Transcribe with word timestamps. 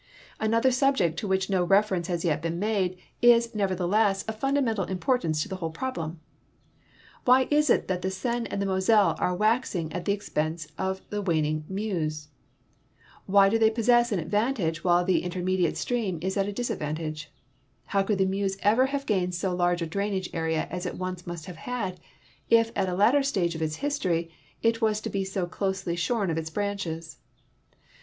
Another 0.39 0.71
subject 0.71 1.19
to 1.19 1.27
which 1.27 1.47
no 1.47 1.63
reference 1.63 2.07
has 2.07 2.25
yet 2.25 2.41
been 2.41 2.57
made 2.57 2.97
is, 3.21 3.53
nevertheless, 3.53 4.23
of 4.23 4.35
fundamental 4.35 4.85
importance 4.85 5.43
to 5.43 5.47
the 5.47 5.57
whole 5.57 5.71
])roblem: 5.71 6.15
Why 7.25 7.47
is 7.51 7.69
it 7.69 7.87
that 7.87 8.01
the 8.01 8.09
Seine 8.09 8.49
and 8.49 8.59
the 8.59 8.65
Moselle 8.65 9.13
are 9.19 9.35
waxing 9.35 9.93
at 9.93 10.05
the 10.05 10.13
ex 10.13 10.27
j)ense 10.27 10.71
of 10.75 11.07
the 11.11 11.21
waning 11.21 11.65
Meuse? 11.69 12.29
Why 13.27 13.47
do 13.47 13.59
they 13.59 13.69
possess 13.69 14.11
an 14.11 14.17
advantage 14.17 14.83
while 14.83 15.05
tlie 15.05 15.21
intermediate 15.21 15.77
stream 15.77 16.17
is 16.23 16.35
at 16.35 16.47
a 16.47 16.51
disadvantage? 16.51 17.31
How 17.85 18.01
could 18.01 18.17
the 18.17 18.25
Meuse 18.25 18.57
ever 18.63 18.87
have 18.87 19.05
gainetl 19.05 19.35
so 19.35 19.53
large 19.53 19.83
a 19.83 19.85
drainage 19.85 20.31
area 20.33 20.67
as 20.71 20.87
it 20.87 20.95
once 20.97 21.27
must 21.27 21.45
have 21.45 21.57
had, 21.57 21.99
if 22.49 22.71
at 22.75 22.89
a 22.89 22.95
later 22.95 23.21
stage 23.21 23.53
of 23.53 23.61
its 23.61 23.75
history 23.75 24.31
it 24.63 24.81
was 24.81 24.99
to 25.01 25.11
be 25.11 25.23
so 25.23 25.45
closely 25.45 25.95
sliorn 25.95 26.31
of 26.31 26.39
its 26.39 26.49
branches 26.49 27.17